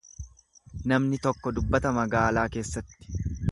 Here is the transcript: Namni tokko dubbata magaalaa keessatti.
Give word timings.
Namni 0.93 1.19
tokko 1.27 1.53
dubbata 1.59 1.93
magaalaa 1.99 2.49
keessatti. 2.57 3.23